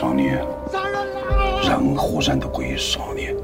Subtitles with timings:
[0.00, 0.40] 少年，
[1.64, 3.34] 任何人都归于少年。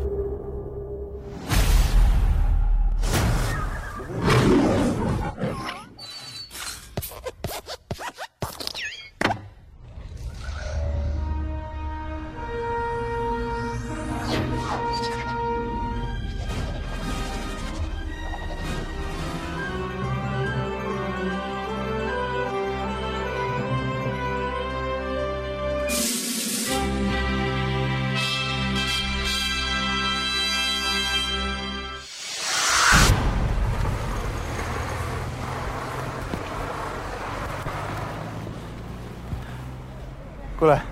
[40.56, 40.84] 过来，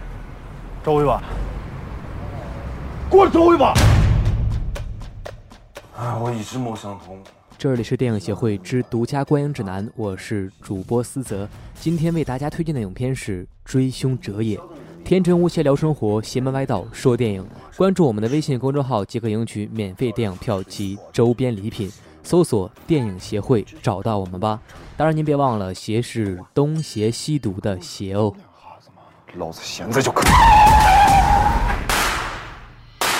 [0.84, 1.22] 找我一把。
[3.08, 3.72] 过来找我一把。
[5.96, 7.16] 哎，我一直没想通。
[7.56, 11.48] 这里是电影协会之独家观影指南，我是主播思泽。
[11.76, 14.56] 今天为大家推荐的影片是《追凶者也》。
[15.04, 17.46] 天真无邪聊生活，邪门歪道说电影。
[17.76, 21.88] 关注我们的微信公众号即可赢取免费电影票及周边礼品。
[22.24, 24.60] 搜索“电影协会”找到我们吧。
[24.96, 28.32] 当然，您别忘了“邪”是东邪西毒的“邪”哦。
[29.36, 30.32] 老子现在就可以！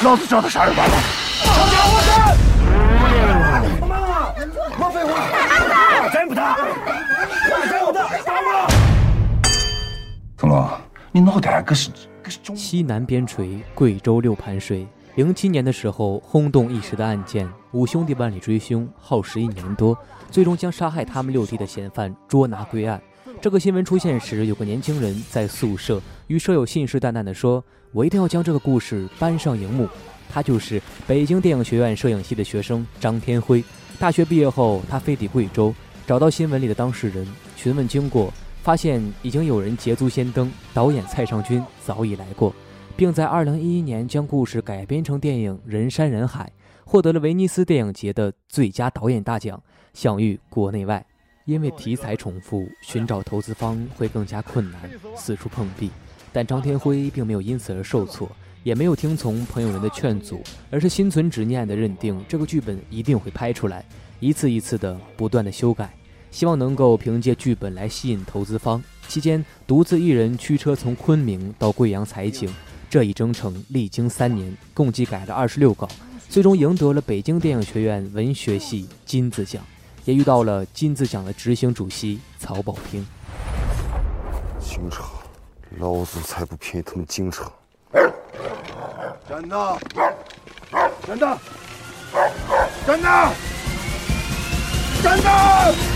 [0.05, 0.95] 老子找他杀人犯了！
[1.43, 3.81] 放开我身！
[3.89, 4.35] 妈妈，
[4.79, 6.09] 莫废话！
[6.11, 6.57] 真不打！
[7.71, 8.03] 真不打！
[8.27, 8.69] 打我！
[10.37, 10.79] 怎么了？
[11.13, 11.91] 你脑袋可是
[12.23, 12.55] 可是中？
[12.55, 14.87] 西南边陲，贵州六盘水。
[15.15, 19.97] 零七年的时候，轰动一时的案件——五兄弟万里追凶，耗时一年多，
[20.31, 23.01] 最终将杀害他们六弟的嫌犯捉拿归案。
[23.43, 29.89] 这个新闻出现时，有个年轻人在宿舍与舍友信誓旦旦地说：“我一定要将这个故事搬上荧幕。”
[30.31, 33.65] 他就是北京电影学院摄影系的学生张天辉。
[33.99, 35.75] 大学毕业后，他飞抵贵州，
[36.07, 37.27] 找到新闻里的当事人，
[37.57, 38.33] 询问经过，
[38.63, 42.55] 发现已经有人捷足先登，导演蔡尚君早已来过，
[42.97, 46.45] 并在2011年将故事改编成电影《人山人海》，
[46.89, 49.61] 获得了威尼斯电影节的最佳导演大奖，
[49.95, 51.05] 享誉国内外。
[51.45, 55.91] 因为题材重复，寻找投资方会更加困难，四处碰壁。
[56.33, 58.31] 但张天辉并没有因此而受挫，
[58.63, 63.85] 也没有听从朋友们的劝阻，而是心存执念地认定这个剧本一定会拍出来，
[64.21, 65.93] 一次一次的不断的修改，
[66.31, 68.83] 希望能够凭借剧本来吸引投资方。
[69.09, 72.49] 期间，独自一人驱车从昆明到贵阳采景，
[72.89, 75.87] 这一征程历经三年，共计改了二十六稿，
[76.31, 79.63] 最终赢得了北京电影学院文学系金字奖。
[80.05, 83.07] 也遇到了金字奖的执行主席曹保平。
[84.59, 85.05] 京城，
[85.79, 87.51] 老子才不便宜他们京城！
[89.29, 89.79] 站那！
[91.07, 91.39] 站那！
[92.87, 93.33] 站那！
[95.03, 95.92] 站那！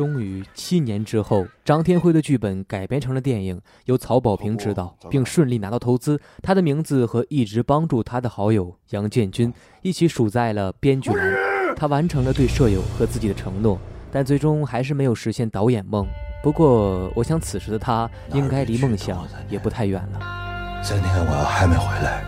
[0.00, 6.18] 终于，七年之后，张天辉的剧本改编成了电影，由曹保平执导，并顺利拿到投资。
[6.42, 9.52] 他的名字和一直帮助他的好友杨建军
[9.82, 11.36] 一起数在了编剧栏。
[11.76, 13.78] 他完成了对舍友和自己的承诺，
[14.10, 16.08] 但最终还是没有实现导演梦。
[16.42, 20.80] 不过，我想此时的他应该离梦想也不太远了。
[20.82, 22.24] 今天我要还没回来，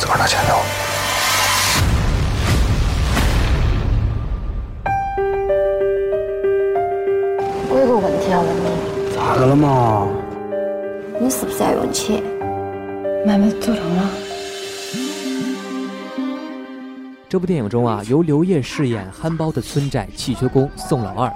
[0.00, 0.48] 自个儿拿钱了。
[0.48, 0.81] 有
[9.42, 10.08] 你，咋个了嘛？
[11.20, 12.22] 你是不是要用钱？
[13.26, 14.10] 妹妹做成了。
[17.28, 21.32] 这部电影中啊，由刘烨饰演憨包的村寨气缺工宋老二，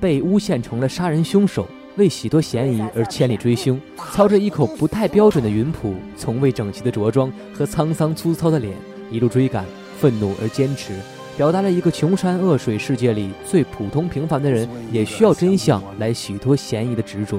[0.00, 1.66] 被诬陷成了杀人凶手，
[1.96, 3.78] 为洗脱嫌疑而千里追凶，
[4.10, 8.74] 操着一口不太标准的云普，从未整齐的着装和沧桑粗糙的脸，
[9.10, 9.66] 一路追赶，
[9.98, 10.94] 愤怒而坚持。
[11.40, 17.38] 表达了一个穷山恶水世界里最普通平凡的人也需要真相来洗脱嫌疑的执着，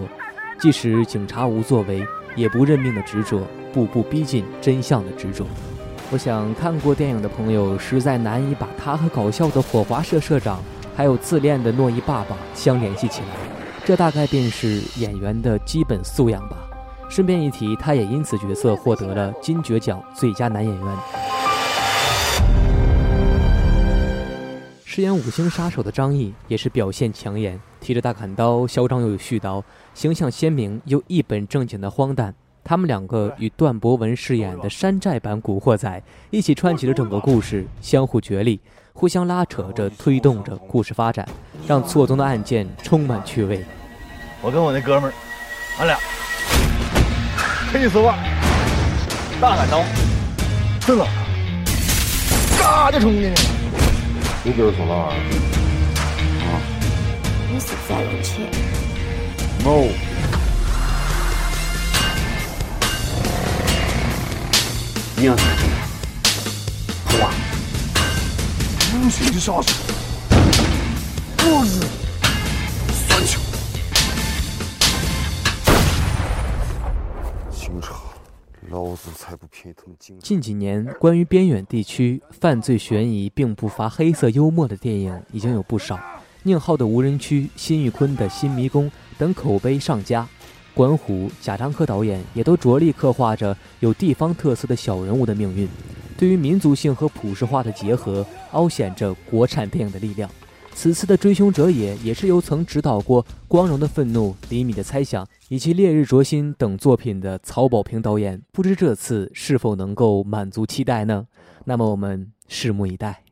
[0.59, 2.03] 即使警察无作为，
[2.36, 5.45] 也不认命的执着，步步逼近真相的执着。
[6.09, 10.59] 我想看过电影的朋友实在难以把他和搞笑的火华社社长，
[10.95, 13.27] 还有自恋的诺伊爸爸相联系起来，
[13.86, 16.57] 这大概便是演员的基本素养吧。
[17.07, 21.20] 顺便一提，他也因此角色获得了金爵奖最佳男演员。
[24.94, 32.36] 饰演五星杀手的张译也是表现抢眼，提着大砍刀，嚣张又有絮叨，形象鲜明又一本正经的荒诞。
[32.62, 38.60] 他们两个与段博文饰演的山寨版古惑仔一起串起了整个故事，相互角力，
[38.92, 41.26] 互相拉扯着推动着故事发展，
[41.66, 43.64] 让错综的案件充满趣味。
[44.42, 45.14] 我跟我那哥们儿
[45.80, 45.98] 俺俩
[47.72, 48.18] 黑丝袜、
[49.40, 49.82] 大砍刀，
[50.82, 51.08] 真的，
[52.60, 53.61] 嘎就冲进去了。
[54.44, 55.14] 你就是宋老二。
[57.52, 58.50] 你是不是在用钱
[59.64, 59.86] ？No，
[65.22, 65.44] 一样是
[67.22, 67.30] 哇，
[68.96, 69.32] 无情
[80.19, 86.00] 近几年，关于边远地区犯罪悬疑并不乏黑色幽默的电影已经有不少，
[86.44, 88.86] 宁浩的《无人区》、辛玉坤的《新迷宫》
[89.18, 90.27] 等口碑上佳。
[90.74, 95.68] 管虎、贾樟柯导演也都着力刻画着有地方特色的小人物的命运，
[96.18, 100.30] 对于民族性和普世化的结合，凹显着国产电影的力量。
[100.73, 111.27] 此次的《追凶者也》也是由曾指导过《光荣的愤怒》《李米的猜想》以及《烈日灼心》等作品的曹保平导演，不知这次是否能够满足期待呢？
[111.65, 113.23] 那么我们拭目以待。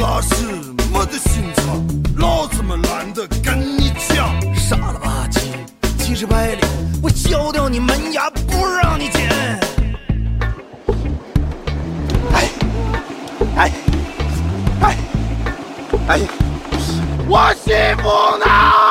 [0.00, 0.34] 拉屎，
[0.90, 1.86] 没得心肠，
[2.16, 4.30] 老子们懒得跟你讲。
[4.54, 5.40] 傻了吧唧，
[5.98, 6.62] 气势百里，
[7.02, 9.28] 我削掉你门牙，不让你进！
[12.32, 12.48] 哎，
[13.56, 13.72] 哎，
[14.80, 14.96] 哎，
[16.08, 16.20] 哎，
[17.28, 18.08] 我媳妇
[18.38, 18.89] 呢？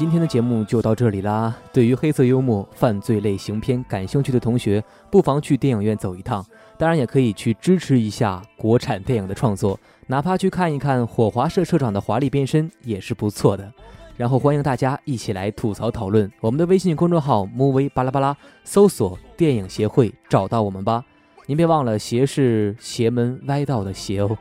[0.00, 1.54] 今天的节目就到这里啦。
[1.74, 6.42] 对于黑色幽默、犯罪类型片感兴趣的同学，不妨去电影院走一趟。
[6.78, 13.70] 当然，也可以去支持一下国产电影的创作，哪怕去看一看火华社社长的华丽变身也是不错的。
[14.16, 16.32] 然后欢迎大家一起来吐槽讨论。
[16.40, 21.04] 我们的微信公众号 “movie 巴拉巴拉”，搜索“电影协会”找到我们吧。
[21.44, 24.34] 您别忘了，邪是邪门歪道的邪哦。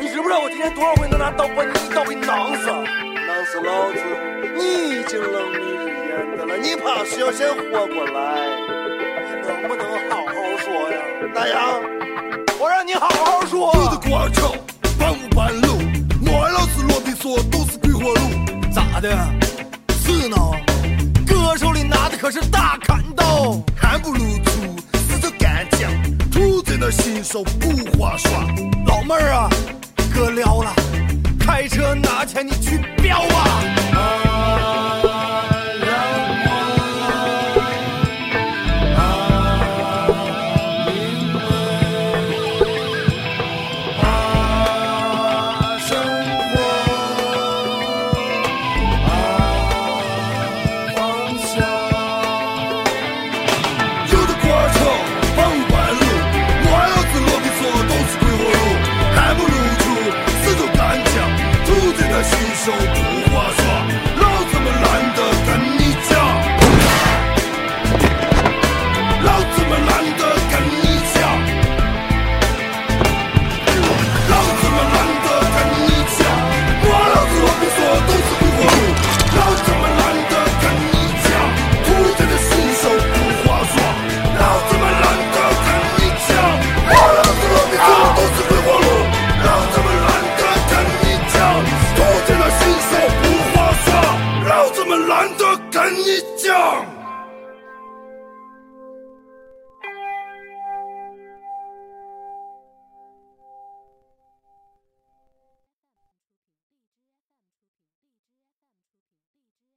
[0.00, 2.99] 你知不知道我今天多少回能拿刀把你一刀给你囊死？
[3.52, 3.98] 是老子！
[4.56, 8.46] 你已经冷迷日眼的了，你怕是要先活过来？
[9.26, 10.96] 你能不能好好说呀？
[11.34, 11.82] 大洋，
[12.60, 13.74] 我让你好好说。
[13.74, 14.54] 有的瓜桥，
[14.96, 15.66] 半无半路，
[16.30, 18.20] 我老子罗比说都是鬼火路。
[18.72, 19.10] 咋的？
[19.98, 20.36] 是呢？
[21.26, 23.60] 歌手里拿的可是大砍刀。
[23.76, 25.90] 汗不如醋，死就干将，
[26.30, 28.32] 土贼的新手不划算。
[28.86, 29.50] 老妹儿啊，
[30.14, 30.72] 哥撩了，
[31.50, 33.18] 开车拿钱你去飙
[33.92, 34.29] 啊！